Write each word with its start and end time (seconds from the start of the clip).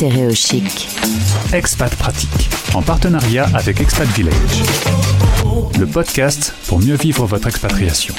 Stéréochic. 0.00 0.88
Expat 1.52 1.94
Pratique, 1.94 2.48
en 2.72 2.80
partenariat 2.80 3.46
avec 3.52 3.82
Expat 3.82 4.08
Village. 4.08 4.62
Le 5.78 5.84
podcast 5.84 6.54
pour 6.66 6.78
mieux 6.78 6.94
vivre 6.94 7.26
votre 7.26 7.48
expatriation. 7.48 8.14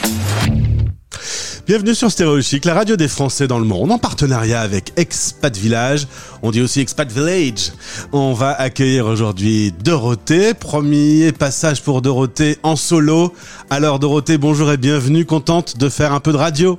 Bienvenue 1.66 1.96
sur 1.96 2.12
Stéréochic, 2.12 2.66
la 2.66 2.76
radio 2.76 2.98
des 2.98 3.08
Français 3.08 3.48
dans 3.48 3.58
le 3.58 3.66
monde, 3.66 3.92
en 3.92 3.98
partenariat 3.98 4.62
avec 4.62 4.94
Expat 4.96 5.58
Village. 5.58 6.06
On 6.44 6.52
dit 6.52 6.62
aussi 6.62 6.82
Expat 6.82 7.12
Village. 7.12 7.72
On 8.12 8.34
va 8.34 8.52
accueillir 8.52 9.08
aujourd'hui 9.08 9.74
Dorothée. 9.84 10.54
Premier 10.54 11.32
passage 11.32 11.82
pour 11.82 12.04
Dorothée 12.04 12.60
en 12.62 12.76
solo. 12.76 13.34
Alors 13.72 13.98
Dorothée, 13.98 14.38
bonjour 14.38 14.72
et 14.72 14.78
bienvenue. 14.78 15.26
Contente 15.26 15.80
de 15.80 15.90
faire 15.90 16.14
un 16.14 16.20
peu 16.20 16.32
de 16.32 16.38
radio? 16.38 16.78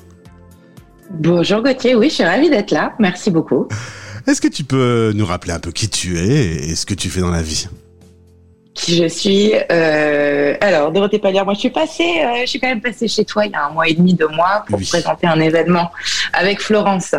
Bonjour 1.11 1.61
Gauthier, 1.61 1.97
oui, 1.97 2.09
je 2.09 2.15
suis 2.15 2.25
ravie 2.25 2.51
d'être 2.51 2.71
là. 2.71 2.93
Merci 3.01 3.33
beaucoup. 3.33 3.67
Est-ce 4.27 4.41
que 4.41 4.49
tu 4.49 4.65
peux 4.65 5.13
nous 5.15 5.27
rappeler 5.27 5.53
un 5.53 5.59
peu 5.61 5.73
qui 5.73 5.89
tu 5.89 6.19
es 6.19 6.69
et 6.71 6.75
ce 6.77 6.87
que 6.87 6.95
tu 6.95 7.09
fais 7.11 7.21
dans 7.21 7.31
la 7.31 7.43
vie? 7.43 7.69
Qui 8.75 8.97
je 8.97 9.07
suis 9.07 9.53
euh, 9.71 10.55
Alors, 10.63 10.93
Dorothée 10.93 11.19
Palière, 11.19 11.45
moi 11.45 11.53
je 11.53 11.59
suis 11.61 11.71
passée, 11.71 12.23
euh, 12.25 12.41
je 12.43 12.47
suis 12.47 12.59
quand 12.59 12.69
même 12.69 12.81
passée 12.81 13.07
chez 13.07 13.23
toi 13.25 13.45
il 13.45 13.53
y 13.53 13.55
a 13.55 13.67
un 13.67 13.71
mois 13.71 13.87
et 13.87 13.93
demi, 13.93 14.15
deux 14.15 14.29
mois, 14.29 14.65
pour 14.67 14.79
Oui. 14.79 14.87
présenter 14.87 15.27
un 15.27 15.39
événement 15.41 15.91
avec 16.33 16.61
Florence. 16.63 17.15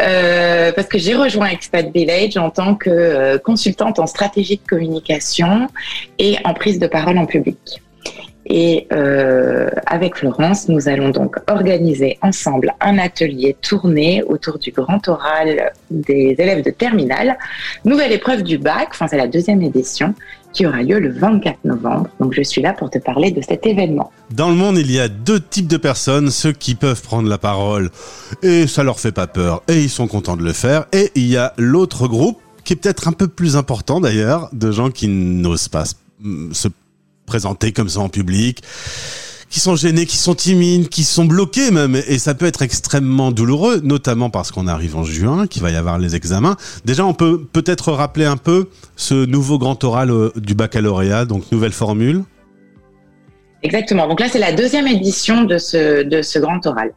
Euh, 0.00 0.72
parce 0.72 0.88
que 0.88 0.96
j'ai 0.96 1.14
rejoint 1.14 1.48
Expat 1.48 1.92
Village 1.92 2.38
en 2.38 2.48
tant 2.48 2.74
que 2.74 2.88
euh, 2.88 3.38
consultante 3.38 3.98
en 3.98 4.06
stratégie 4.06 4.56
de 4.56 4.66
communication 4.66 5.68
et 6.18 6.36
en 6.44 6.54
prise 6.54 6.78
de 6.78 6.86
parole 6.86 7.18
en 7.18 7.26
public. 7.26 7.82
Et 8.50 8.86
euh, 8.92 9.68
avec 9.86 10.16
Florence, 10.16 10.68
nous 10.68 10.88
allons 10.88 11.10
donc 11.10 11.36
organiser 11.48 12.18
ensemble 12.22 12.72
un 12.80 12.98
atelier 12.98 13.56
tourné 13.60 14.22
autour 14.22 14.58
du 14.58 14.70
grand 14.72 15.06
oral 15.08 15.72
des 15.90 16.34
élèves 16.38 16.64
de 16.64 16.70
terminale. 16.70 17.36
Nouvelle 17.84 18.12
épreuve 18.12 18.42
du 18.42 18.56
bac, 18.58 18.88
enfin 18.90 19.06
c'est 19.06 19.18
la 19.18 19.26
deuxième 19.28 19.60
édition, 19.60 20.14
qui 20.54 20.66
aura 20.66 20.82
lieu 20.82 20.98
le 20.98 21.12
24 21.12 21.58
novembre. 21.64 22.06
Donc 22.20 22.32
je 22.32 22.42
suis 22.42 22.62
là 22.62 22.72
pour 22.72 22.88
te 22.88 22.98
parler 22.98 23.30
de 23.32 23.42
cet 23.42 23.66
événement. 23.66 24.10
Dans 24.30 24.48
le 24.48 24.54
monde, 24.56 24.78
il 24.78 24.90
y 24.90 24.98
a 24.98 25.08
deux 25.08 25.40
types 25.40 25.68
de 25.68 25.76
personnes, 25.76 26.30
ceux 26.30 26.52
qui 26.52 26.74
peuvent 26.74 27.02
prendre 27.02 27.28
la 27.28 27.38
parole 27.38 27.90
et 28.42 28.66
ça 28.66 28.82
leur 28.82 28.98
fait 28.98 29.12
pas 29.12 29.26
peur 29.26 29.62
et 29.68 29.78
ils 29.82 29.90
sont 29.90 30.06
contents 30.06 30.38
de 30.38 30.42
le 30.44 30.54
faire. 30.54 30.86
Et 30.92 31.10
il 31.16 31.26
y 31.28 31.36
a 31.36 31.52
l'autre 31.58 32.08
groupe, 32.08 32.38
qui 32.64 32.72
est 32.72 32.76
peut-être 32.76 33.08
un 33.08 33.12
peu 33.12 33.28
plus 33.28 33.56
important 33.56 34.00
d'ailleurs, 34.00 34.48
de 34.54 34.70
gens 34.72 34.90
qui 34.90 35.08
n'osent 35.08 35.68
pas 35.68 35.84
se- 36.52 36.68
présenter 37.28 37.72
comme 37.72 37.88
ça 37.88 38.00
en 38.00 38.08
public, 38.08 38.62
qui 39.50 39.60
sont 39.60 39.76
gênés, 39.76 40.06
qui 40.06 40.16
sont 40.16 40.34
timides, 40.34 40.88
qui 40.88 41.04
sont 41.04 41.24
bloqués 41.24 41.70
même. 41.70 41.96
Et 42.08 42.18
ça 42.18 42.34
peut 42.34 42.46
être 42.46 42.62
extrêmement 42.62 43.30
douloureux, 43.30 43.80
notamment 43.82 44.30
parce 44.30 44.50
qu'on 44.50 44.66
arrive 44.66 44.96
en 44.96 45.04
juin, 45.04 45.46
qu'il 45.46 45.62
va 45.62 45.70
y 45.70 45.76
avoir 45.76 45.98
les 45.98 46.16
examens. 46.16 46.56
Déjà, 46.84 47.04
on 47.04 47.14
peut 47.14 47.44
peut-être 47.52 47.92
rappeler 47.92 48.24
un 48.24 48.36
peu 48.36 48.68
ce 48.96 49.14
nouveau 49.24 49.58
grand 49.58 49.82
oral 49.84 50.10
euh, 50.10 50.30
du 50.36 50.54
baccalauréat, 50.54 51.24
donc 51.24 51.50
nouvelle 51.52 51.72
formule. 51.72 52.24
Exactement. 53.62 54.06
Donc 54.06 54.20
là, 54.20 54.28
c'est 54.28 54.38
la 54.38 54.52
deuxième 54.52 54.86
édition 54.86 55.42
de 55.42 55.58
ce, 55.58 56.04
de 56.04 56.22
ce 56.22 56.38
grand 56.38 56.64
oral. 56.66 56.92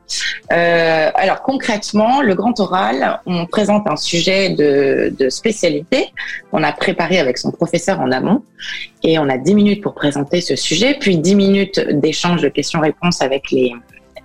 Euh, 0.53 1.09
alors 1.15 1.41
concrètement, 1.41 2.21
le 2.21 2.35
grand 2.35 2.59
oral, 2.59 3.19
on 3.25 3.47
présente 3.47 3.87
un 3.87 3.95
sujet 3.95 4.49
de, 4.49 5.11
de 5.17 5.29
spécialité 5.29 6.09
qu'on 6.51 6.61
a 6.61 6.71
préparé 6.71 7.17
avec 7.17 7.39
son 7.39 7.51
professeur 7.51 7.99
en 7.99 8.11
amont. 8.11 8.43
Et 9.03 9.17
on 9.17 9.27
a 9.27 9.37
10 9.37 9.55
minutes 9.55 9.81
pour 9.81 9.95
présenter 9.95 10.39
ce 10.39 10.55
sujet, 10.55 10.95
puis 10.99 11.17
10 11.17 11.35
minutes 11.35 11.79
d'échange 11.93 12.43
de 12.43 12.49
questions-réponses 12.49 13.23
avec 13.23 13.49
les, 13.49 13.73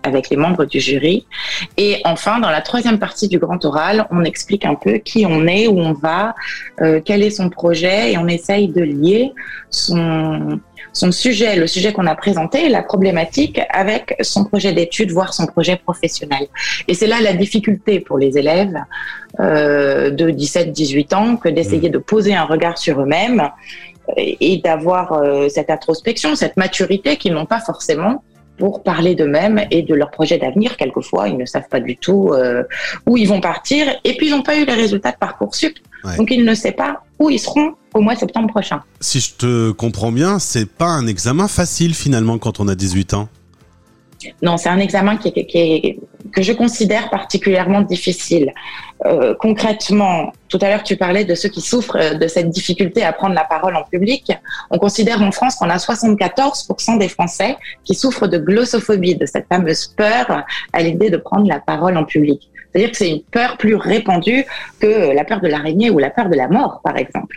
avec 0.06 0.30
les 0.30 0.36
membres 0.36 0.64
du 0.64 0.80
jury. 0.80 1.26
Et 1.76 2.00
enfin, 2.04 2.38
dans 2.38 2.50
la 2.50 2.62
troisième 2.62 2.98
partie 2.98 3.28
du 3.28 3.38
grand 3.38 3.62
oral, 3.64 4.06
on 4.10 4.24
explique 4.24 4.64
un 4.64 4.74
peu 4.74 4.94
qui 4.98 5.26
on 5.26 5.46
est, 5.46 5.66
où 5.66 5.78
on 5.78 5.92
va, 5.92 6.34
euh, 6.80 7.00
quel 7.04 7.22
est 7.22 7.30
son 7.30 7.50
projet, 7.50 8.12
et 8.12 8.18
on 8.18 8.28
essaye 8.28 8.68
de 8.68 8.82
lier 8.82 9.32
son, 9.70 10.60
son 10.92 11.12
sujet, 11.12 11.56
le 11.56 11.66
sujet 11.66 11.92
qu'on 11.92 12.06
a 12.06 12.14
présenté, 12.14 12.68
la 12.68 12.82
problématique, 12.82 13.60
avec 13.70 14.16
son 14.20 14.44
projet 14.44 14.72
d'étude, 14.72 15.10
voire 15.10 15.34
son 15.34 15.46
projet 15.46 15.76
professionnel. 15.76 16.46
Et 16.88 16.94
c'est 16.94 17.08
là 17.08 17.20
la 17.20 17.32
difficulté 17.32 18.00
pour 18.00 18.18
les 18.18 18.38
élèves 18.38 18.78
euh, 19.40 20.10
de 20.10 20.30
17-18 20.30 21.14
ans 21.14 21.36
que 21.36 21.48
d'essayer 21.48 21.90
de 21.90 21.98
poser 21.98 22.34
un 22.34 22.44
regard 22.44 22.78
sur 22.78 23.00
eux-mêmes 23.00 23.50
et 24.16 24.36
et 24.40 24.58
d'avoir 24.58 25.12
euh, 25.12 25.48
cette 25.48 25.68
introspection, 25.68 26.36
cette 26.36 26.56
maturité 26.56 27.16
qu'ils 27.16 27.34
n'ont 27.34 27.46
pas 27.46 27.58
forcément 27.58 28.22
pour 28.58 28.82
parler 28.82 29.14
d'eux-mêmes 29.14 29.64
et 29.70 29.82
de 29.82 29.94
leur 29.94 30.10
projet 30.10 30.38
d'avenir. 30.38 30.76
Quelquefois, 30.76 31.28
ils 31.28 31.36
ne 31.36 31.44
savent 31.44 31.68
pas 31.68 31.80
du 31.80 31.96
tout 31.96 32.30
euh, 32.32 32.62
où 33.06 33.16
ils 33.16 33.28
vont 33.28 33.40
partir 33.40 33.86
et 34.04 34.16
puis 34.16 34.28
ils 34.28 34.30
n'ont 34.30 34.42
pas 34.42 34.56
eu 34.56 34.64
les 34.64 34.74
résultats 34.74 35.12
de 35.12 35.16
Parcoursup. 35.18 35.76
Ouais. 36.04 36.16
Donc 36.16 36.30
ils 36.30 36.44
ne 36.44 36.54
savent 36.54 36.72
pas 36.74 37.02
où 37.18 37.30
ils 37.30 37.38
seront 37.38 37.74
au 37.94 38.00
mois 38.00 38.14
de 38.14 38.20
septembre 38.20 38.48
prochain. 38.48 38.82
Si 39.00 39.20
je 39.20 39.34
te 39.34 39.70
comprends 39.72 40.12
bien, 40.12 40.38
c'est 40.38 40.68
pas 40.70 40.86
un 40.88 41.06
examen 41.06 41.48
facile 41.48 41.94
finalement 41.94 42.38
quand 42.38 42.60
on 42.60 42.68
a 42.68 42.74
18 42.74 43.14
ans. 43.14 43.28
Non, 44.42 44.56
c'est 44.56 44.68
un 44.70 44.78
examen 44.78 45.16
qui 45.18 45.28
est, 45.28 45.46
qui 45.46 45.58
est- 45.58 45.98
que 46.32 46.42
je 46.42 46.52
considère 46.52 47.10
particulièrement 47.10 47.82
difficile. 47.82 48.52
Euh, 49.04 49.34
concrètement, 49.38 50.32
tout 50.48 50.58
à 50.60 50.68
l'heure 50.68 50.82
tu 50.82 50.96
parlais 50.96 51.24
de 51.24 51.34
ceux 51.34 51.48
qui 51.48 51.60
souffrent 51.60 51.96
euh, 51.96 52.14
de 52.14 52.28
cette 52.28 52.50
difficulté 52.50 53.02
à 53.02 53.12
prendre 53.12 53.34
la 53.34 53.44
parole 53.44 53.76
en 53.76 53.82
public. 53.82 54.32
On 54.70 54.78
considère 54.78 55.22
en 55.22 55.32
France 55.32 55.56
qu'on 55.56 55.70
a 55.70 55.76
74% 55.76 56.98
des 56.98 57.08
Français 57.08 57.56
qui 57.84 57.94
souffrent 57.94 58.26
de 58.26 58.38
glossophobie, 58.38 59.16
de 59.16 59.26
cette 59.26 59.46
fameuse 59.48 59.86
peur 59.86 60.44
à 60.72 60.82
l'idée 60.82 61.10
de 61.10 61.16
prendre 61.16 61.48
la 61.48 61.60
parole 61.60 61.96
en 61.96 62.04
public. 62.04 62.50
C'est-à-dire 62.76 62.90
que 62.90 62.98
c'est 62.98 63.10
une 63.10 63.22
peur 63.22 63.56
plus 63.56 63.74
répandue 63.74 64.44
que 64.80 65.14
la 65.14 65.24
peur 65.24 65.40
de 65.40 65.48
l'araignée 65.48 65.88
ou 65.88 65.98
la 65.98 66.10
peur 66.10 66.28
de 66.28 66.36
la 66.36 66.46
mort, 66.46 66.82
par 66.84 66.98
exemple. 66.98 67.34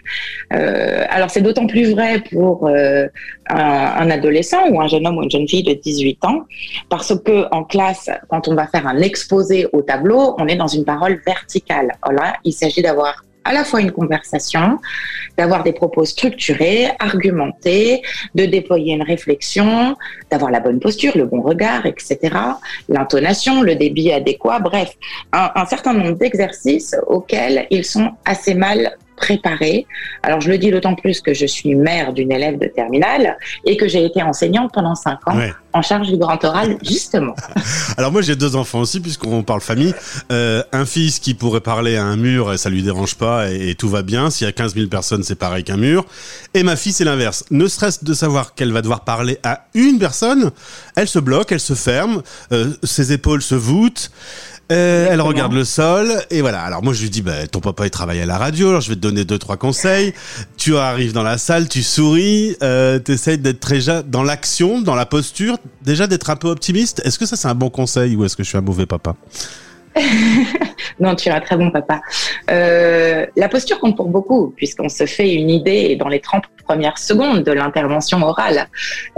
Euh, 0.51 1.05
alors 1.09 1.29
c'est 1.29 1.39
d'autant 1.39 1.65
plus 1.65 1.91
vrai 1.91 2.21
pour 2.29 2.67
euh, 2.67 3.07
un, 3.49 4.09
adolescent 4.09 4.67
ou 4.69 4.81
un 4.81 4.87
jeune 4.87 5.07
homme 5.07 5.17
ou 5.17 5.23
une 5.23 5.31
jeune 5.31 5.47
fille 5.47 5.63
de 5.63 5.71
18 5.71 6.25
ans, 6.25 6.43
parce 6.89 7.17
que 7.23 7.47
en 7.53 7.63
classe, 7.63 8.09
quand 8.27 8.49
on 8.49 8.55
va 8.55 8.67
faire 8.67 8.85
un 8.85 8.97
exposé 8.99 9.65
au 9.71 9.81
tableau, 9.81 10.35
on 10.39 10.47
est 10.47 10.57
dans 10.57 10.67
une 10.67 10.83
parole 10.83 11.21
verticale. 11.25 11.93
Voilà, 12.03 12.35
il 12.43 12.51
s'agit 12.51 12.81
d'avoir 12.81 12.98
à 13.49 13.53
la 13.53 13.63
fois 13.63 13.81
une 13.81 13.91
conversation, 13.91 14.79
d'avoir 15.37 15.63
des 15.63 15.73
propos 15.73 16.05
structurés, 16.05 16.89
argumentés, 16.99 18.01
de 18.35 18.45
déployer 18.45 18.93
une 18.93 19.03
réflexion, 19.03 19.95
d'avoir 20.29 20.51
la 20.51 20.59
bonne 20.59 20.79
posture, 20.79 21.13
le 21.15 21.25
bon 21.25 21.41
regard, 21.41 21.85
etc., 21.85 22.17
l'intonation, 22.89 23.61
le 23.61 23.75
débit 23.75 24.11
adéquat, 24.11 24.59
bref, 24.59 24.93
un, 25.31 25.65
certain 25.65 25.93
nombre 25.93 26.17
d'exercices 26.17 26.95
auxquels 27.07 27.65
ils 27.71 27.85
sont 27.85 28.11
assez 28.25 28.53
mal 28.53 28.97
préparés. 29.19 29.85
Alors 30.23 30.41
je 30.41 30.49
le 30.49 30.57
dis 30.57 30.71
d'autant 30.71 30.95
plus 30.95 31.21
que 31.21 31.33
je 31.33 31.45
suis 31.45 31.75
mère 31.75 32.13
d'une 32.13 32.31
élève 32.31 32.57
de 32.57 32.67
terminale 32.67 33.37
et 33.65 33.77
que 33.77 33.87
j'ai 33.87 34.03
été 34.05 34.23
enseignante 34.23 34.71
pendant 34.73 34.95
cinq 34.95 35.19
ans 35.27 35.37
Ouais. 35.37 35.53
en 35.73 35.81
charge 35.81 36.07
du 36.07 36.17
grand 36.17 36.43
oral, 36.43 36.77
justement. 36.83 37.35
Alors 37.97 38.11
moi 38.11 38.21
j'ai 38.21 38.35
deux 38.35 38.55
enfants 38.55 38.79
aussi 38.79 38.99
puisqu'on 38.99 39.43
parle 39.43 39.61
famille. 39.61 39.93
Euh, 40.31 40.63
un 40.71 40.85
fils 40.85 41.19
qui 41.19 41.33
pourrait 41.33 41.61
parler 41.61 41.95
à 41.97 42.03
un 42.03 42.15
mur 42.15 42.51
et 42.53 42.57
ça 42.57 42.69
lui 42.69 42.81
dérange 42.81 43.15
pas 43.15 43.51
et, 43.51 43.69
et 43.69 43.75
tout 43.75 43.89
va 43.89 44.01
bien. 44.01 44.29
S'il 44.29 44.45
y 44.45 44.49
a 44.49 44.53
15 44.53 44.73
000 44.75 44.87
personnes 44.87 45.23
c'est 45.23 45.35
pareil 45.35 45.63
qu'un 45.63 45.77
mur. 45.77 46.05
Et 46.53 46.63
ma 46.63 46.75
fille 46.75 46.93
c'est 46.93 47.03
l'inverse. 47.05 47.43
Ne 47.51 47.67
serait-ce 47.67 48.03
de 48.03 48.13
savoir 48.13 48.55
qu'elle 48.55 48.71
va 48.71 48.81
devoir 48.81 49.01
parler 49.03 49.37
à 49.43 49.65
une 49.73 49.99
personne, 49.99 50.51
elle 50.95 51.07
se 51.07 51.19
bloque, 51.19 51.51
elle 51.51 51.59
se 51.59 51.73
ferme, 51.73 52.21
euh, 52.51 52.73
ses 52.83 53.11
épaules 53.13 53.41
se 53.41 53.55
voûtent. 53.55 54.11
Euh, 54.71 55.07
elle 55.09 55.21
regarde 55.21 55.53
le 55.53 55.63
sol 55.63 56.13
et 56.29 56.41
voilà. 56.41 56.61
Alors 56.61 56.83
moi 56.83 56.93
je 56.93 57.01
lui 57.01 57.09
dis 57.09 57.23
bah 57.23 57.47
ton 57.47 57.59
papa 57.59 57.87
il 57.87 57.89
travaille 57.89 58.21
à 58.21 58.27
la 58.27 58.37
radio, 58.37 58.69
alors 58.69 58.81
je 58.81 58.89
vais 58.89 58.95
te 58.95 58.99
donner 58.99 59.25
deux 59.25 59.39
trois 59.39 59.57
conseils. 59.57 60.13
Tu 60.57 60.77
arrives 60.77 61.11
dans 61.11 61.23
la 61.23 61.39
salle, 61.39 61.67
tu 61.67 61.81
souris, 61.81 62.55
euh, 62.61 62.99
t'essayes 62.99 63.39
d'être 63.39 63.67
déjà 63.67 64.03
dans 64.03 64.21
l'action, 64.21 64.81
dans 64.81 64.95
la 64.95 65.07
posture, 65.07 65.57
déjà 65.81 66.05
d'être 66.05 66.29
un 66.29 66.35
peu 66.35 66.49
optimiste. 66.49 67.01
Est-ce 67.03 67.17
que 67.17 67.25
ça 67.25 67.35
c'est 67.35 67.47
un 67.47 67.55
bon 67.55 67.71
conseil 67.71 68.15
ou 68.15 68.25
est-ce 68.25 68.35
que 68.35 68.43
je 68.43 68.49
suis 68.49 68.57
un 68.57 68.61
mauvais 68.61 68.85
papa? 68.85 69.15
Non, 70.99 71.15
tu 71.15 71.29
es 71.29 71.31
un 71.31 71.39
très 71.39 71.55
bon 71.55 71.71
papa. 71.71 72.01
Euh, 72.51 73.25
la 73.37 73.47
posture 73.47 73.79
compte 73.79 73.95
pour 73.95 74.07
beaucoup, 74.09 74.53
puisqu'on 74.57 74.89
se 74.89 75.05
fait 75.05 75.33
une 75.33 75.49
idée 75.49 75.95
dans 75.95 76.09
les 76.09 76.19
30 76.19 76.43
premières 76.65 76.97
secondes 76.97 77.43
de 77.43 77.51
l'intervention 77.53 78.21
orale. 78.21 78.67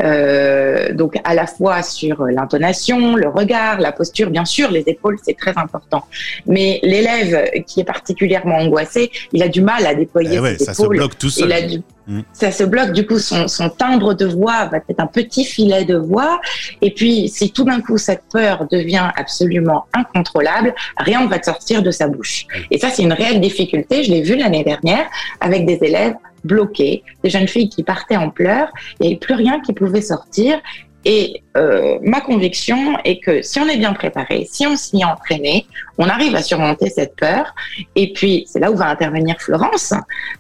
Euh, 0.04 0.94
donc, 0.94 1.16
à 1.24 1.34
la 1.34 1.48
fois 1.48 1.82
sur 1.84 2.26
l'intonation, 2.26 3.16
le 3.16 3.28
regard, 3.30 3.80
la 3.80 3.92
posture, 3.92 4.30
bien 4.30 4.46
sûr, 4.46 4.70
les 4.72 4.84
épaules, 4.88 5.18
c'est 5.24 5.36
très 5.38 5.58
important. 5.58 6.04
Mais 6.46 6.80
l'élève 6.84 7.50
qui 7.66 7.82
est 7.82 7.84
particulièrement 7.86 8.58
angoissé, 8.58 9.12
il 9.34 9.42
a 9.44 9.48
du 9.48 9.62
mal 9.62 9.86
à 9.86 9.96
déployer 9.96 10.36
Eh 10.36 10.40
ouais, 10.40 10.58
ses 10.58 10.66
ça 10.66 10.74
se 10.74 10.82
épaules. 10.84 10.98
bloque 10.98 11.18
tout 11.18 11.30
seul. 11.30 11.48
Il 11.50 11.54
a 11.54 11.62
du- 11.64 11.82
Mm. 12.08 12.22
Ça 12.34 12.52
se 12.52 12.64
bloque, 12.64 12.92
du 12.92 13.06
coup, 13.06 13.20
son, 13.20 13.48
son 13.48 13.70
timbre 13.70 14.14
de 14.14 14.26
voix 14.26 14.66
va 14.66 14.78
être 14.78 15.00
un 15.00 15.08
petit 15.08 15.46
filet 15.46 15.86
de 15.86 15.96
voix. 15.96 16.40
Et 16.82 16.92
puis, 16.92 17.30
si 17.30 17.52
tout 17.52 17.64
d'un 17.64 17.82
coup, 17.82 17.98
cette 17.98 18.24
peur 18.32 18.68
devient 18.72 19.12
absolument 19.16 19.86
incontrôlable, 19.94 20.74
rien 20.98 21.24
ne 21.24 21.28
va 21.28 21.42
sortir 21.42 21.84
de 21.84 21.92
sa 21.92 22.08
bouche. 22.08 22.46
Et 22.70 22.78
ça, 22.78 22.90
c'est 22.90 23.04
une 23.04 23.14
réelle 23.14 23.42
difficulté. 23.42 24.04
Je 24.04 24.12
l'ai 24.12 24.22
vu 24.22 24.36
l'année 24.36 24.64
dernière 24.64 25.06
avec 25.40 25.66
des 25.66 25.80
élèves 25.82 26.16
bloqués, 26.44 27.04
des 27.24 27.30
jeunes 27.30 27.48
filles 27.48 27.70
qui 27.70 27.84
partaient 27.84 28.18
en 28.18 28.30
pleurs, 28.30 28.70
il 29.00 29.04
n'y 29.04 29.08
avait 29.10 29.20
plus 29.20 29.36
rien 29.36 29.60
qui 29.62 29.74
pouvait 29.74 30.02
sortir. 30.02 30.60
Et 31.04 31.44
euh, 31.58 31.98
ma 32.02 32.22
conviction 32.22 32.98
est 33.04 33.20
que 33.20 33.42
si 33.42 33.60
on 33.60 33.68
est 33.68 33.78
bien 33.78 33.94
préparé, 33.94 34.48
si 34.50 34.68
on 34.68 34.76
s'y 34.76 35.02
est 35.02 35.06
entraîné, 35.06 35.66
on 35.98 36.08
arrive 36.08 36.36
à 36.36 36.42
surmonter 36.42 36.90
cette 36.90 37.16
peur. 37.16 37.54
Et 37.96 38.14
puis, 38.14 38.46
c'est 38.48 38.60
là 38.60 38.72
où 38.72 38.76
va 38.76 38.88
intervenir 38.88 39.36
Florence. 39.40 39.94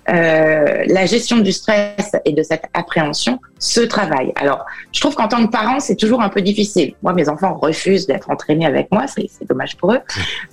Euh, 0.10 0.84
la 0.88 1.06
gestion 1.06 1.38
du 1.38 1.52
stress 1.52 2.16
et 2.26 2.34
de 2.34 2.44
cette 2.44 2.66
appréhension 2.74 3.40
se 3.60 3.82
travaille. 3.82 4.34
Alors, 4.36 4.66
je 4.92 5.00
trouve 5.02 5.16
qu'en 5.16 5.28
tant 5.28 5.46
que 5.46 5.52
parent, 5.52 5.80
c'est 5.80 5.96
toujours 5.96 6.22
un 6.22 6.30
peu 6.30 6.42
difficile. 6.42 6.94
Moi, 7.02 7.14
mes 7.14 7.28
enfants 7.28 7.56
refusent 7.56 8.08
d'être 8.08 8.30
entraînés 8.30 8.66
avec 8.66 8.92
moi. 8.92 9.06
C'est 9.08 9.30
dommage 9.48 9.78
pour 9.78 9.94
eux 9.94 10.00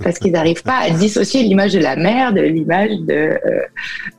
parce 0.03 0.19
qu'ils 0.19 0.33
n'arrivent 0.33 0.63
pas 0.63 0.79
à 0.79 0.91
dissocier 0.91 1.43
l'image 1.43 1.73
de 1.73 1.81
la 1.81 1.97
mère 1.97 2.33
de 2.33 2.41
l'image 2.41 2.91
de, 2.91 3.15
euh, 3.15 3.61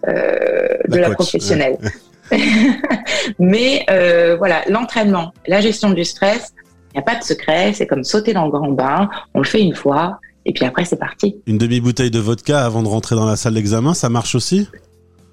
euh 0.07 0.77
de 0.87 0.97
la, 0.97 1.09
la 1.09 1.15
professionnelle. 1.15 1.77
Mais 3.39 3.85
euh, 3.89 4.35
voilà, 4.37 4.61
l'entraînement, 4.69 5.33
la 5.47 5.61
gestion 5.61 5.91
du 5.91 6.03
stress, 6.05 6.53
il 6.93 6.97
n'y 6.97 6.99
a 6.99 7.03
pas 7.03 7.15
de 7.15 7.23
secret, 7.23 7.73
c'est 7.73 7.87
comme 7.87 8.03
sauter 8.03 8.33
dans 8.33 8.45
le 8.45 8.51
grand 8.51 8.71
bain, 8.71 9.09
on 9.33 9.39
le 9.39 9.45
fait 9.45 9.61
une 9.61 9.75
fois, 9.75 10.19
et 10.45 10.53
puis 10.53 10.65
après 10.65 10.85
c'est 10.85 10.99
parti. 10.99 11.37
Une 11.45 11.57
demi-bouteille 11.57 12.11
de 12.11 12.19
vodka 12.19 12.65
avant 12.65 12.83
de 12.83 12.87
rentrer 12.87 13.15
dans 13.15 13.25
la 13.25 13.35
salle 13.35 13.53
d'examen, 13.53 13.93
ça 13.93 14.09
marche 14.09 14.35
aussi? 14.35 14.67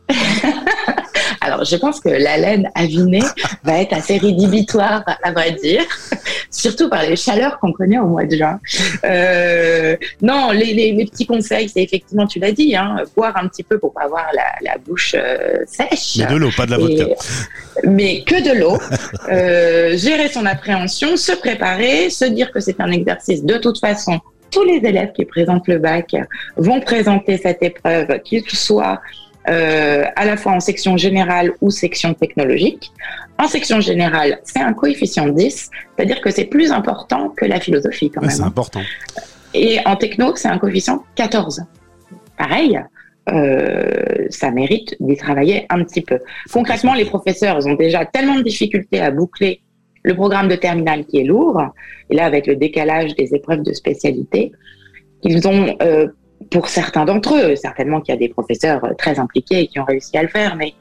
Alors, 1.40 1.64
je 1.64 1.76
pense 1.76 2.00
que 2.00 2.08
la 2.08 2.38
laine 2.38 2.68
avinée 2.74 3.22
va 3.62 3.80
être 3.80 3.92
assez 3.92 4.18
rédhibitoire, 4.18 5.04
à 5.22 5.30
vrai 5.30 5.52
dire, 5.52 5.82
surtout 6.50 6.88
par 6.88 7.02
les 7.02 7.16
chaleurs 7.16 7.58
qu'on 7.58 7.72
connaît 7.72 7.98
au 7.98 8.06
mois 8.06 8.24
de 8.24 8.36
juin. 8.36 8.60
Euh, 9.04 9.96
non, 10.22 10.50
les, 10.50 10.74
les, 10.74 11.04
petits 11.04 11.26
conseils, 11.26 11.68
c'est 11.68 11.82
effectivement, 11.82 12.26
tu 12.26 12.38
l'as 12.38 12.52
dit, 12.52 12.74
hein, 12.74 12.96
boire 13.16 13.36
un 13.36 13.48
petit 13.48 13.62
peu 13.62 13.78
pour 13.78 13.92
pas 13.92 14.02
avoir 14.02 14.26
la, 14.34 14.72
la 14.72 14.78
bouche 14.78 15.14
euh, 15.16 15.58
sèche. 15.66 16.16
Mais 16.18 16.26
de 16.26 16.36
l'eau, 16.36 16.50
pas 16.56 16.66
de 16.66 16.72
la 16.72 16.78
vodka. 16.78 17.06
mais 17.84 18.22
que 18.24 18.42
de 18.42 18.58
l'eau. 18.58 18.78
Euh, 19.28 19.96
gérer 19.96 20.28
son 20.28 20.46
appréhension, 20.46 21.16
se 21.16 21.32
préparer, 21.32 22.10
se 22.10 22.24
dire 22.24 22.52
que 22.52 22.60
c'est 22.60 22.80
un 22.80 22.90
exercice 22.92 23.44
de 23.44 23.56
toute 23.56 23.78
façon 23.80 24.20
tous 24.50 24.62
les 24.62 24.76
élèves 24.76 25.12
qui 25.12 25.24
présentent 25.24 25.68
le 25.68 25.78
bac 25.78 26.14
vont 26.56 26.80
présenter 26.80 27.36
cette 27.38 27.62
épreuve, 27.62 28.20
qu'ils 28.20 28.48
soient 28.50 29.00
euh, 29.48 30.04
à 30.16 30.24
la 30.24 30.36
fois 30.36 30.52
en 30.52 30.60
section 30.60 30.96
générale 30.96 31.52
ou 31.60 31.70
section 31.70 32.14
technologique. 32.14 32.92
En 33.38 33.46
section 33.46 33.80
générale, 33.80 34.40
c'est 34.44 34.60
un 34.60 34.72
coefficient 34.72 35.28
10, 35.28 35.70
c'est-à-dire 35.96 36.20
que 36.20 36.30
c'est 36.30 36.46
plus 36.46 36.72
important 36.72 37.28
que 37.30 37.44
la 37.44 37.60
philosophie 37.60 38.10
quand 38.10 38.22
même. 38.22 38.30
C'est 38.30 38.42
important. 38.42 38.80
Et 39.54 39.78
en 39.84 39.96
techno, 39.96 40.34
c'est 40.36 40.48
un 40.48 40.58
coefficient 40.58 41.04
14. 41.14 41.64
Pareil, 42.36 42.80
euh, 43.30 44.26
ça 44.30 44.50
mérite 44.50 44.96
d'y 45.00 45.16
travailler 45.16 45.66
un 45.70 45.82
petit 45.84 46.00
peu. 46.00 46.18
Concrètement, 46.52 46.94
les 46.94 47.04
professeurs 47.04 47.64
ont 47.66 47.74
déjà 47.74 48.04
tellement 48.04 48.36
de 48.36 48.42
difficultés 48.42 49.00
à 49.00 49.10
boucler 49.10 49.62
le 50.02 50.14
programme 50.14 50.46
de 50.48 50.54
terminale 50.54 51.04
qui 51.06 51.18
est 51.18 51.24
lourd, 51.24 51.60
et 52.10 52.14
là 52.14 52.26
avec 52.26 52.46
le 52.46 52.54
décalage 52.54 53.14
des 53.16 53.34
épreuves 53.34 53.62
de 53.62 53.72
spécialité, 53.72 54.52
ils 55.24 55.48
ont 55.48 55.76
euh, 55.82 56.06
pour 56.50 56.68
certains 56.68 57.04
d'entre 57.04 57.34
eux, 57.34 57.56
certainement 57.56 58.00
qu'il 58.00 58.14
y 58.14 58.16
a 58.16 58.20
des 58.20 58.28
professeurs 58.28 58.84
euh, 58.84 58.94
très 58.96 59.18
impliqués 59.18 59.60
et 59.60 59.66
qui 59.66 59.78
ont 59.80 59.84
réussi 59.84 60.16
à 60.16 60.22
le 60.22 60.28
faire, 60.28 60.56
mais 60.56 60.74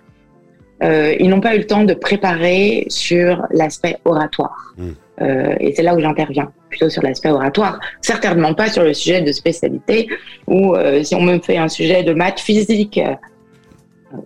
euh, 0.83 1.15
ils 1.19 1.29
n'ont 1.29 1.39
pas 1.39 1.55
eu 1.55 1.59
le 1.59 1.67
temps 1.67 1.83
de 1.83 1.93
préparer 1.93 2.85
sur 2.89 3.45
l'aspect 3.51 3.97
oratoire. 4.05 4.73
Hmm. 4.77 4.91
Euh, 5.21 5.55
et 5.59 5.73
c'est 5.73 5.83
là 5.83 5.95
où 5.95 5.99
j'interviens, 5.99 6.51
plutôt 6.69 6.89
sur 6.89 7.01
l'aspect 7.01 7.29
oratoire. 7.29 7.79
Certainement 8.01 8.53
pas 8.53 8.67
sur 8.67 8.83
le 8.83 8.93
sujet 8.93 9.21
de 9.21 9.31
spécialité, 9.31 10.09
ou 10.47 10.75
euh, 10.75 11.03
si 11.03 11.15
on 11.15 11.21
me 11.21 11.39
fait 11.39 11.57
un 11.57 11.69
sujet 11.69 12.03
de 12.03 12.13
maths 12.13 12.41
physique, 12.41 12.99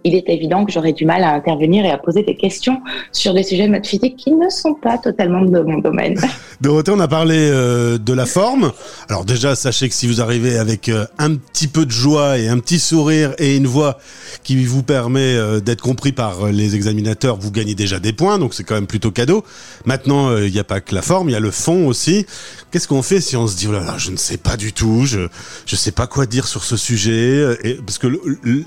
il 0.04 0.16
est 0.16 0.30
évident 0.30 0.66
que 0.66 0.72
j'aurais 0.72 0.94
du 0.94 1.06
mal 1.06 1.24
à 1.24 1.34
intervenir 1.34 1.86
et 1.86 1.92
à 1.92 1.98
poser 1.98 2.24
des 2.24 2.36
questions 2.36 2.82
sur 3.12 3.34
des 3.34 3.44
sujets 3.44 3.68
de 3.68 3.72
maths 3.72 3.88
physique 3.88 4.18
qui 4.18 4.32
ne 4.32 4.50
sont 4.50 4.74
pas 4.74 4.98
totalement 4.98 5.42
de 5.42 5.60
mon 5.60 5.80
domaine. 5.80 6.20
Dorothée, 6.62 6.92
on 6.92 7.00
a 7.00 7.08
parlé 7.08 7.38
euh, 7.38 7.98
de 7.98 8.14
la 8.14 8.26
forme. 8.26 8.72
Alors 9.08 9.24
déjà, 9.24 9.56
sachez 9.56 9.88
que 9.88 9.96
si 9.96 10.08
vous 10.08 10.20
arrivez 10.20 10.58
avec 10.58 10.90
euh, 10.90 11.06
un 11.18 11.36
petit 11.36 11.68
peu 11.68 11.86
de 11.86 11.92
joie 11.92 12.38
et 12.38 12.50
un 12.50 12.60
petit 12.60 12.80
sourire 12.80 13.34
et 13.38 13.56
une 13.56 13.68
voix 13.68 13.98
qui 14.44 14.66
vous 14.66 14.84
permet 14.84 15.36
euh, 15.36 15.62
d'être 15.62 15.82
compris 15.82 16.12
par 16.12 16.48
les 16.48 16.76
examinateurs, 16.76 17.38
vous 17.38 17.52
gagnez 17.52 17.76
déjà 17.76 18.00
des 18.00 18.12
points, 18.12 18.40
donc 18.40 18.54
c'est 18.54 18.64
quand 18.64 18.76
même 18.76 18.88
plutôt 18.88 19.12
cadeau. 19.12 19.46
Maintenant, 19.86 20.36
il 20.38 20.52
n'y 20.52 20.60
a 20.60 20.66
pas 20.66 20.82
que 20.82 20.94
la 20.94 21.02
forme, 21.02 21.30
il 21.30 21.34
y 21.34 21.36
a 21.36 21.40
le 21.40 21.52
fond 21.52 21.88
aussi. 21.88 22.26
Qu'est-ce 22.72 22.88
qu'on 22.88 23.02
fait 23.02 23.22
si 23.22 23.38
on 23.38 23.48
se 23.48 23.56
dit, 23.56 23.68
oh 23.68 23.72
là 23.72 23.80
là, 23.80 23.96
je 23.98 24.12
ne 24.12 24.18
sais 24.18 24.38
pas 24.38 24.58
du 24.58 24.74
tout, 24.74 25.06
je 25.06 25.22
ne 25.22 25.78
sais 25.78 25.92
pas 25.92 26.08
quoi 26.08 26.26
dire 26.26 26.46
sur 26.48 26.64
ce 26.64 26.78
sujet, 26.78 27.58
et, 27.64 27.76
parce 27.76 27.98
que 27.98 28.08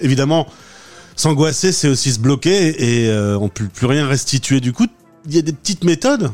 évidemment, 0.01 0.47
S'angoisser, 1.17 1.73
c'est 1.73 1.89
aussi 1.89 2.13
se 2.13 2.19
bloquer 2.19 3.03
et 3.03 3.09
euh, 3.09 3.39
on 3.39 3.45
ne 3.45 3.49
peut 3.49 3.69
plus 3.73 3.87
rien 3.87 4.07
restituer. 4.07 4.61
Du 4.61 4.73
coup, 4.73 4.87
il 5.27 5.35
y 5.35 5.39
a 5.39 5.43
des 5.43 5.53
petites 5.53 5.85
méthodes 5.85 6.31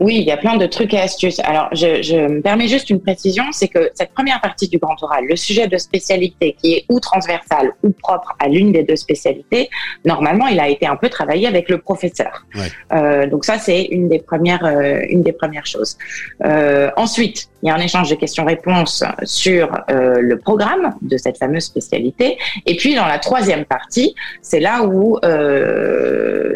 oui, 0.00 0.16
il 0.16 0.24
y 0.24 0.30
a 0.30 0.36
plein 0.36 0.56
de 0.56 0.66
trucs 0.66 0.94
et 0.94 0.98
astuces. 0.98 1.40
Alors, 1.40 1.68
je, 1.72 2.16
me 2.28 2.40
permets 2.40 2.68
juste 2.68 2.90
une 2.90 3.00
précision, 3.00 3.44
c'est 3.52 3.68
que 3.68 3.90
cette 3.94 4.12
première 4.12 4.40
partie 4.40 4.68
du 4.68 4.78
grand 4.78 5.00
oral, 5.02 5.24
le 5.28 5.36
sujet 5.36 5.68
de 5.68 5.78
spécialité 5.78 6.56
qui 6.60 6.74
est 6.74 6.84
ou 6.88 6.98
transversal 7.00 7.72
ou 7.82 7.90
propre 7.90 8.34
à 8.38 8.48
l'une 8.48 8.72
des 8.72 8.82
deux 8.82 8.96
spécialités, 8.96 9.68
normalement, 10.04 10.46
il 10.48 10.58
a 10.58 10.68
été 10.68 10.86
un 10.86 10.96
peu 10.96 11.08
travaillé 11.08 11.46
avec 11.46 11.68
le 11.68 11.78
professeur. 11.78 12.44
Euh, 12.92 13.26
donc 13.26 13.44
ça, 13.44 13.58
c'est 13.58 13.82
une 13.82 14.08
des 14.08 14.18
premières, 14.18 14.64
euh, 14.64 15.02
une 15.08 15.22
des 15.22 15.32
premières 15.32 15.66
choses. 15.66 15.96
Euh, 16.44 16.90
ensuite, 16.96 17.48
il 17.62 17.68
y 17.68 17.70
a 17.70 17.74
un 17.74 17.80
échange 17.80 18.08
de 18.08 18.14
questions-réponses 18.14 19.04
sur 19.24 19.68
le 19.88 20.34
programme 20.36 20.94
de 21.02 21.18
cette 21.18 21.36
fameuse 21.36 21.64
spécialité. 21.64 22.38
Et 22.64 22.74
puis, 22.76 22.94
dans 22.94 23.06
la 23.06 23.18
troisième 23.18 23.66
partie, 23.66 24.14
c'est 24.40 24.60
là 24.60 24.82
où 24.82 25.18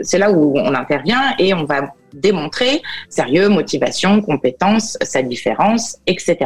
c'est 0.03 0.19
là 0.19 0.33
où 0.33 0.59
on 0.59 0.75
intervient 0.75 1.35
et 1.39 1.53
on 1.53 1.65
va 1.65 1.93
démontrer 2.15 2.83
sérieux, 3.09 3.49
motivation, 3.49 4.23
compétence, 4.23 4.97
sa 5.03 5.23
différence, 5.23 5.99
etc. 6.07 6.37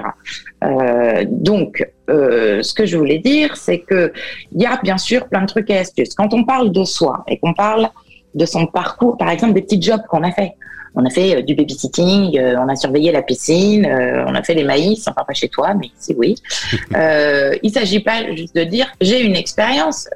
Euh, 0.64 1.24
donc, 1.28 1.86
euh, 2.10 2.62
ce 2.62 2.74
que 2.74 2.86
je 2.86 2.96
voulais 2.96 3.18
dire, 3.18 3.56
c'est 3.56 3.80
que 3.80 4.12
il 4.52 4.62
y 4.62 4.66
a 4.66 4.78
bien 4.82 4.98
sûr 4.98 5.28
plein 5.28 5.42
de 5.42 5.46
trucs 5.46 5.70
et 5.70 5.78
astuces. 5.78 6.14
Quand 6.14 6.32
on 6.34 6.44
parle 6.44 6.72
de 6.72 6.84
soi 6.84 7.24
et 7.28 7.38
qu'on 7.38 7.54
parle 7.54 7.88
de 8.34 8.46
son 8.46 8.66
parcours, 8.66 9.16
par 9.16 9.30
exemple 9.30 9.52
des 9.54 9.62
petits 9.62 9.80
jobs 9.80 10.02
qu'on 10.08 10.22
a 10.22 10.32
fait, 10.32 10.54
on 10.94 11.04
a 11.04 11.10
fait 11.10 11.36
euh, 11.36 11.42
du 11.42 11.54
babysitting, 11.54 12.38
euh, 12.38 12.56
on 12.58 12.68
a 12.68 12.76
surveillé 12.76 13.12
la 13.12 13.22
piscine, 13.22 13.86
euh, 13.86 14.24
on 14.26 14.34
a 14.34 14.42
fait 14.42 14.54
les 14.54 14.64
maïs, 14.64 15.06
enfin 15.08 15.24
pas 15.26 15.34
chez 15.34 15.48
toi, 15.48 15.74
mais 15.74 15.90
ici 15.98 16.14
oui. 16.16 16.34
euh, 16.96 17.54
il 17.62 17.70
s'agit 17.70 18.00
pas 18.00 18.34
juste 18.34 18.54
de 18.54 18.64
dire 18.64 18.86
j'ai 19.00 19.22
une 19.22 19.36
expérience, 19.36 20.08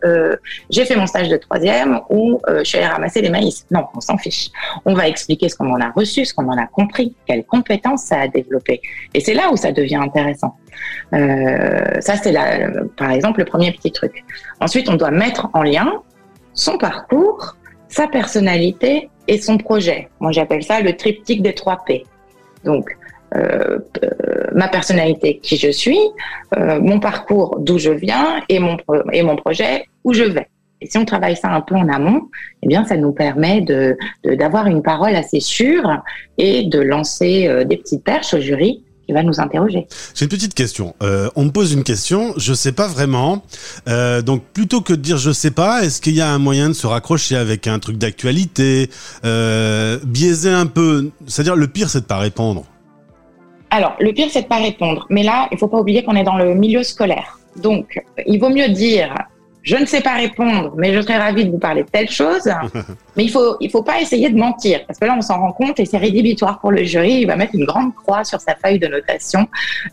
j'ai 0.70 0.84
fait 0.84 0.96
mon 0.96 1.06
stage 1.06 1.28
de 1.28 1.36
troisième 1.36 2.00
ou 2.10 2.40
je 2.48 2.64
suis 2.64 2.78
allé 2.78 2.86
ramasser 2.86 3.20
les 3.20 3.30
maïs. 3.30 3.66
Non, 3.70 3.86
on 3.94 4.00
s'en 4.00 4.18
fiche. 4.18 4.48
On 4.84 4.94
va 4.94 5.08
expliquer 5.08 5.48
ce 5.48 5.56
qu'on 5.56 5.70
en 5.70 5.80
a 5.80 5.90
reçu, 5.90 6.24
ce 6.24 6.34
qu'on 6.34 6.48
en 6.48 6.56
a 6.56 6.66
compris, 6.66 7.14
quelles 7.26 7.44
compétences 7.44 8.04
ça 8.04 8.20
a 8.20 8.28
développé. 8.28 8.80
Et 9.14 9.20
c'est 9.20 9.34
là 9.34 9.50
où 9.52 9.56
ça 9.56 9.72
devient 9.72 9.96
intéressant. 9.96 10.56
ça, 11.12 12.16
c'est 12.16 12.34
par 12.96 13.10
exemple 13.10 13.40
le 13.40 13.44
premier 13.44 13.72
petit 13.72 13.92
truc. 13.92 14.24
Ensuite, 14.60 14.88
on 14.88 14.94
doit 14.94 15.10
mettre 15.10 15.48
en 15.52 15.62
lien 15.62 15.92
son 16.54 16.78
parcours, 16.78 17.56
sa 17.92 18.08
personnalité 18.08 19.10
et 19.28 19.38
son 19.38 19.58
projet. 19.58 20.08
Moi, 20.18 20.32
j'appelle 20.32 20.62
ça 20.62 20.80
le 20.80 20.96
triptyque 20.96 21.42
des 21.42 21.54
trois 21.54 21.84
P. 21.86 22.04
Donc, 22.64 22.96
euh, 23.36 23.78
euh, 24.02 24.08
ma 24.54 24.68
personnalité, 24.68 25.38
qui 25.42 25.56
je 25.56 25.70
suis, 25.70 26.00
euh, 26.56 26.80
mon 26.80 27.00
parcours, 27.00 27.58
d'où 27.60 27.78
je 27.78 27.90
viens, 27.90 28.40
et 28.48 28.58
mon, 28.58 28.76
et 29.12 29.22
mon 29.22 29.36
projet, 29.36 29.84
où 30.04 30.12
je 30.12 30.24
vais. 30.24 30.48
Et 30.80 30.86
si 30.86 30.98
on 30.98 31.04
travaille 31.04 31.36
ça 31.36 31.48
un 31.48 31.60
peu 31.60 31.74
en 31.74 31.88
amont, 31.88 32.22
eh 32.62 32.66
bien, 32.66 32.84
ça 32.84 32.96
nous 32.96 33.12
permet 33.12 33.60
de 33.60 33.96
d'avoir 34.24 34.66
une 34.66 34.82
parole 34.82 35.14
assez 35.14 35.38
sûre 35.38 36.02
et 36.38 36.64
de 36.64 36.80
lancer 36.80 37.64
des 37.66 37.76
petites 37.76 38.02
perches 38.02 38.34
au 38.34 38.40
jury 38.40 38.82
va 39.12 39.22
nous 39.22 39.40
interroger. 39.40 39.86
J'ai 40.14 40.24
une 40.24 40.30
petite 40.30 40.54
question. 40.54 40.94
Euh, 41.02 41.28
on 41.36 41.44
me 41.44 41.50
pose 41.50 41.72
une 41.72 41.84
question, 41.84 42.34
je 42.36 42.54
sais 42.54 42.72
pas 42.72 42.88
vraiment. 42.88 43.42
Euh, 43.88 44.22
donc 44.22 44.42
plutôt 44.52 44.80
que 44.80 44.92
de 44.92 45.00
dire 45.00 45.18
je 45.18 45.30
sais 45.30 45.50
pas, 45.50 45.82
est-ce 45.82 46.00
qu'il 46.00 46.14
y 46.14 46.20
a 46.20 46.28
un 46.28 46.38
moyen 46.38 46.68
de 46.68 46.74
se 46.74 46.86
raccrocher 46.86 47.36
avec 47.36 47.66
un 47.66 47.78
truc 47.78 47.98
d'actualité, 47.98 48.90
euh, 49.24 49.98
biaiser 50.04 50.50
un 50.50 50.66
peu? 50.66 51.10
C'est-à-dire 51.26 51.56
le 51.56 51.68
pire, 51.68 51.90
c'est 51.90 52.00
de 52.00 52.06
pas 52.06 52.18
répondre. 52.18 52.64
Alors 53.70 53.96
le 54.00 54.12
pire, 54.12 54.28
c'est 54.30 54.42
de 54.42 54.48
pas 54.48 54.58
répondre. 54.58 55.06
Mais 55.10 55.22
là, 55.22 55.48
il 55.52 55.58
faut 55.58 55.68
pas 55.68 55.78
oublier 55.78 56.02
qu'on 56.04 56.16
est 56.16 56.24
dans 56.24 56.36
le 56.36 56.54
milieu 56.54 56.82
scolaire. 56.82 57.38
Donc, 57.56 58.02
il 58.26 58.40
vaut 58.40 58.48
mieux 58.48 58.68
dire 58.68 59.14
je 59.62 59.76
ne 59.76 59.86
sais 59.86 60.00
pas 60.00 60.14
répondre, 60.14 60.74
mais 60.76 60.92
je 60.92 61.00
serais 61.00 61.18
ravie 61.18 61.44
de 61.44 61.50
vous 61.50 61.58
parler 61.58 61.84
de 61.84 61.88
telle 61.88 62.10
chose. 62.10 62.50
mais 63.16 63.24
il 63.24 63.30
faut, 63.30 63.56
il 63.60 63.70
faut 63.70 63.82
pas 63.82 64.00
essayer 64.00 64.28
de 64.28 64.36
mentir, 64.36 64.80
parce 64.86 64.98
que 64.98 65.04
là, 65.04 65.14
on 65.16 65.22
s'en 65.22 65.38
rend 65.38 65.52
compte 65.52 65.78
et 65.78 65.84
c'est 65.84 65.98
rédhibitoire 65.98 66.60
pour 66.60 66.72
le 66.72 66.82
jury. 66.82 67.20
Il 67.20 67.26
va 67.26 67.36
mettre 67.36 67.54
une 67.54 67.64
grande 67.64 67.94
croix 67.94 68.24
sur 68.24 68.40
sa 68.40 68.54
feuille 68.56 68.78
de 68.78 68.88
notation. 68.88 69.48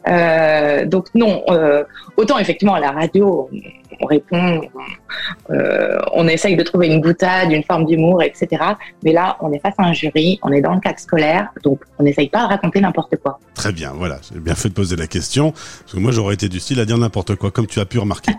Euh, 0.07 0.85
donc 0.85 1.07
non, 1.13 1.43
euh, 1.49 1.83
autant 2.17 2.39
effectivement 2.39 2.73
à 2.73 2.79
la 2.79 2.91
radio, 2.91 3.49
on 3.99 4.05
répond, 4.05 4.61
euh, 5.49 5.97
on 6.13 6.27
essaye 6.27 6.55
de 6.55 6.63
trouver 6.63 6.87
une 6.87 7.01
boutade, 7.01 7.51
une 7.51 7.63
forme 7.63 7.85
d'humour, 7.85 8.21
etc. 8.23 8.63
Mais 9.03 9.13
là, 9.13 9.37
on 9.41 9.51
est 9.51 9.59
face 9.59 9.73
à 9.77 9.83
un 9.83 9.93
jury, 9.93 10.39
on 10.43 10.51
est 10.51 10.61
dans 10.61 10.73
le 10.73 10.79
cadre 10.79 10.99
scolaire, 10.99 11.49
donc 11.63 11.81
on 11.97 12.03
n'essaye 12.03 12.29
pas 12.29 12.43
de 12.43 12.49
raconter 12.49 12.81
n'importe 12.81 13.15
quoi. 13.17 13.39
Très 13.55 13.71
bien, 13.71 13.91
voilà, 13.95 14.19
j'ai 14.31 14.39
bien 14.39 14.55
fait 14.55 14.69
de 14.69 14.73
poser 14.73 14.95
la 14.95 15.07
question, 15.07 15.51
parce 15.51 15.93
que 15.93 15.99
moi 15.99 16.11
j'aurais 16.11 16.35
été 16.35 16.49
du 16.49 16.59
style 16.59 16.79
à 16.79 16.85
dire 16.85 16.97
n'importe 16.97 17.35
quoi, 17.35 17.51
comme 17.51 17.67
tu 17.67 17.79
as 17.79 17.85
pu 17.85 17.99
remarquer. 17.99 18.31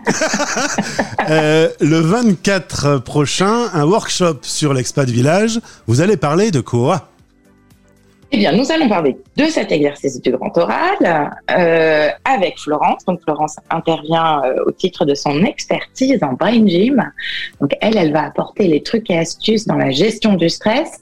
euh, 1.29 1.69
le 1.79 1.99
24 1.99 2.99
prochain, 2.99 3.69
un 3.73 3.85
workshop 3.85 4.39
sur 4.43 4.73
l'expat 4.73 5.09
village, 5.09 5.59
vous 5.87 6.01
allez 6.01 6.17
parler 6.17 6.51
de 6.51 6.61
quoi? 6.61 7.10
Eh 8.33 8.37
bien, 8.37 8.53
nous 8.53 8.71
allons 8.71 8.87
parler 8.87 9.17
de 9.35 9.43
cet 9.45 9.73
exercice 9.73 10.21
du 10.21 10.31
grand 10.31 10.57
oral 10.57 11.35
euh, 11.51 12.09
avec 12.23 12.57
Florence. 12.59 13.03
Donc, 13.05 13.21
Florence 13.23 13.57
intervient 13.69 14.41
euh, 14.45 14.55
au 14.67 14.71
titre 14.71 15.03
de 15.03 15.13
son 15.15 15.43
expertise 15.43 16.23
en 16.23 16.33
brain 16.33 16.65
gym. 16.65 17.11
Donc, 17.59 17.75
elle, 17.81 17.97
elle 17.97 18.13
va 18.13 18.23
apporter 18.23 18.69
les 18.69 18.81
trucs 18.83 19.09
et 19.11 19.17
astuces 19.17 19.67
dans 19.67 19.75
la 19.75 19.91
gestion 19.91 20.35
du 20.35 20.47
stress 20.47 21.01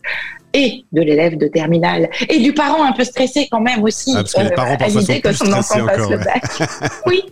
et 0.53 0.86
de 0.91 1.01
l'élève 1.01 1.38
de 1.38 1.48
terminale 1.48 2.10
et 2.27 2.39
du 2.39 2.53
parent 2.53 2.84
un 2.84 2.91
peu 2.91 3.03
stressé 3.03 3.48
quand 3.51 3.62
même 3.62 3.84
aussi 3.84 4.13
Ah, 4.15 4.22
parce 4.22 4.34
que 4.34 4.41
les 4.41 4.50
parents, 4.51 4.77
parfois, 4.77 5.01
sont 5.01 5.20
plus 5.20 5.34
stressés 5.34 5.82
encore, 5.82 6.10
le 6.10 6.18
ouais. 6.18 6.24
bac. 6.24 6.44
oui, 7.06 7.24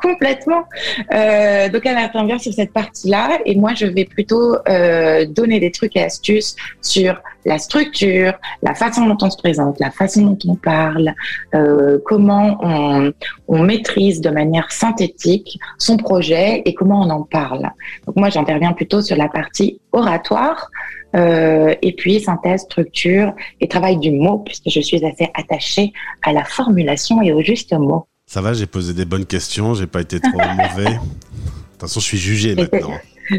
complètement. 0.00 0.64
Euh, 1.12 1.68
donc 1.68 1.86
elle 1.86 1.96
intervient 1.96 2.38
sur 2.38 2.52
cette 2.52 2.72
partie-là 2.72 3.38
et 3.44 3.56
moi 3.56 3.72
je 3.74 3.86
vais 3.86 4.04
plutôt 4.04 4.56
euh, 4.68 5.26
donner 5.26 5.60
des 5.60 5.70
trucs 5.70 5.96
et 5.96 6.02
astuces 6.02 6.56
sur 6.80 7.20
la 7.44 7.58
structure, 7.58 8.34
la 8.62 8.74
façon 8.74 9.06
dont 9.06 9.18
on 9.20 9.30
se 9.30 9.36
présente, 9.36 9.80
la 9.80 9.90
façon 9.90 10.22
dont 10.22 10.38
on 10.46 10.54
parle, 10.54 11.14
euh, 11.54 11.98
comment 12.04 12.58
on, 12.60 13.12
on 13.48 13.62
maîtrise 13.62 14.20
de 14.20 14.30
manière 14.30 14.70
synthétique 14.70 15.58
son 15.78 15.96
projet 15.96 16.62
et 16.64 16.74
comment 16.74 17.00
on 17.00 17.10
en 17.10 17.22
parle. 17.22 17.70
Donc 18.06 18.16
moi 18.16 18.30
j'interviens 18.30 18.72
plutôt 18.72 19.02
sur 19.02 19.16
la 19.16 19.28
partie 19.28 19.80
oratoire. 19.92 20.70
Euh, 21.14 21.74
et 21.82 21.92
puis 21.94 22.20
synthèse, 22.20 22.62
structure 22.62 23.34
et 23.60 23.68
travail 23.68 23.98
du 23.98 24.10
mot, 24.10 24.38
puisque 24.38 24.70
je 24.70 24.80
suis 24.80 25.04
assez 25.04 25.28
attachée 25.34 25.92
à 26.22 26.32
la 26.32 26.44
formulation 26.44 27.20
et 27.22 27.32
au 27.32 27.42
juste 27.42 27.72
mot. 27.72 28.06
Ça 28.26 28.40
va, 28.40 28.54
j'ai 28.54 28.66
posé 28.66 28.94
des 28.94 29.04
bonnes 29.04 29.26
questions, 29.26 29.74
j'ai 29.74 29.86
pas 29.86 30.00
été 30.00 30.20
trop 30.20 30.30
mauvais. 30.38 30.84
De 30.84 30.98
toute 30.98 31.80
façon, 31.80 32.00
je 32.00 32.06
suis 32.06 32.18
jugé 32.18 32.54
maintenant. 32.54 32.94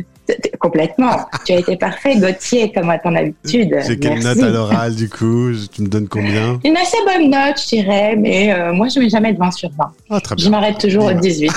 Complètement. 0.64 1.28
tu 1.46 1.52
as 1.52 1.58
été 1.58 1.76
parfait, 1.76 2.16
Gauthier, 2.16 2.72
comme 2.72 2.90
à 2.90 2.98
ton 2.98 3.14
habitude. 3.18 3.76
J'ai 3.86 4.00
quelle 4.00 4.14
Merci. 4.24 4.40
note 4.40 4.44
à 4.44 4.50
l'oral 4.50 4.96
du 4.96 5.10
coup 5.10 5.50
Tu 5.74 5.82
me 5.82 5.88
donnes 5.90 6.08
combien? 6.08 6.58
Une 6.64 6.78
assez 6.78 6.96
bonne 7.06 7.30
note, 7.30 7.56
je 7.62 7.68
dirais, 7.76 8.16
mais 8.16 8.54
euh, 8.54 8.72
moi 8.72 8.88
je 8.88 8.98
mets 9.02 9.10
jamais 9.10 9.34
de 9.34 9.40
20 9.40 9.52
sur 9.52 9.70
20. 9.78 9.92
Ah, 10.10 10.22
très 10.22 10.36
Je 10.38 10.44
bien. 10.44 10.52
m'arrête 10.52 10.78
toujours 10.80 11.04
au 11.04 11.12
18. 11.14 11.52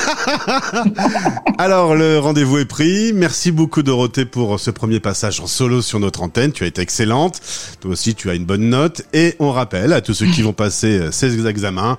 Alors, 1.58 1.94
le 1.94 2.18
rendez-vous 2.18 2.58
est 2.58 2.64
pris. 2.64 3.12
Merci 3.14 3.52
beaucoup, 3.52 3.84
Dorothée, 3.84 4.24
pour 4.24 4.58
ce 4.58 4.72
premier 4.72 4.98
passage 4.98 5.38
en 5.40 5.46
solo 5.46 5.82
sur 5.82 6.00
notre 6.00 6.22
antenne. 6.22 6.50
Tu 6.50 6.64
as 6.64 6.66
été 6.66 6.82
excellente. 6.82 7.40
Toi 7.80 7.92
aussi, 7.92 8.16
tu 8.16 8.28
as 8.28 8.34
une 8.34 8.44
bonne 8.44 8.68
note. 8.68 9.02
Et 9.12 9.36
on 9.38 9.52
rappelle 9.52 9.92
à 9.92 10.00
tous 10.00 10.14
ceux 10.14 10.26
qui 10.26 10.42
vont 10.42 10.52
passer 10.52 10.98
euh, 10.98 11.10
ces 11.12 11.46
examens 11.46 11.96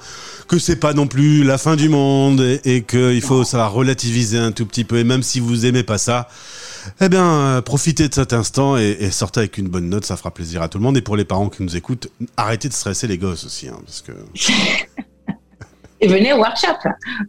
que 0.49 0.59
c'est 0.59 0.75
pas 0.77 0.93
non 0.93 1.07
plus 1.07 1.43
la 1.43 1.57
fin 1.57 1.75
du 1.75 1.87
monde 1.89 2.41
et, 2.41 2.59
et 2.75 2.81
qu'il 2.83 3.21
faut 3.21 3.43
savoir 3.43 3.71
relativiser 3.73 4.37
un 4.37 4.51
tout 4.51 4.65
petit 4.65 4.83
peu. 4.83 4.97
Et 4.97 5.03
même 5.03 5.23
si 5.23 5.39
vous 5.39 5.65
aimez 5.65 5.83
pas 5.83 5.97
ça, 5.97 6.27
eh 7.01 7.09
bien, 7.09 7.25
euh, 7.25 7.61
profitez 7.61 8.07
de 8.09 8.13
cet 8.13 8.33
instant 8.33 8.77
et, 8.77 8.97
et 8.99 9.11
sortez 9.11 9.41
avec 9.41 9.57
une 9.57 9.67
bonne 9.67 9.89
note. 9.89 10.05
Ça 10.05 10.17
fera 10.17 10.31
plaisir 10.31 10.61
à 10.61 10.69
tout 10.69 10.77
le 10.77 10.83
monde. 10.83 10.97
Et 10.97 11.01
pour 11.01 11.15
les 11.15 11.25
parents 11.25 11.49
qui 11.49 11.63
nous 11.63 11.75
écoutent, 11.75 12.07
arrêtez 12.37 12.67
de 12.69 12.73
stresser 12.73 13.07
les 13.07 13.17
gosses 13.17 13.45
aussi, 13.45 13.67
hein, 13.67 13.77
parce 13.85 14.01
que 14.01 14.11
Et 15.99 16.07
venez 16.07 16.31
au 16.31 16.37
workshop, 16.37 16.77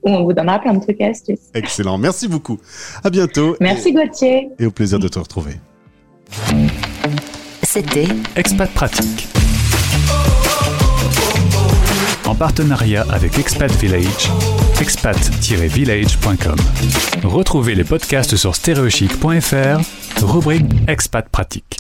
où 0.03 0.11
on 0.11 0.25
vous 0.25 0.35
donnera 0.35 0.59
plein 0.59 0.75
de 0.75 0.81
trucs 0.83 1.01
et 1.01 1.07
astuces. 1.07 1.39
excellent. 1.55 1.97
Merci 1.97 2.29
beaucoup. 2.29 2.59
À 3.03 3.09
bientôt. 3.09 3.57
Merci 3.61 3.93
Gauthier. 3.95 4.51
Et, 4.59 4.65
et 4.65 4.67
au 4.67 4.71
plaisir 4.71 4.99
de 4.99 5.09
te 5.09 5.19
retrouver. 5.19 5.55
C'était 7.63 8.09
Expat 8.37 8.71
Pratique. 8.73 9.29
En 12.27 12.35
partenariat 12.35 13.07
avec 13.11 13.39
Expat 13.39 13.73
Village, 13.77 14.31
expat-village.com. 14.89 16.57
Retrouvez 17.23 17.75
les 17.75 17.85
podcasts 17.85 18.37
sur 18.37 18.57
stereochic.fr, 18.57 20.25
rubrique 20.25 20.65
Expat 20.89 21.29
Pratique. 21.29 21.79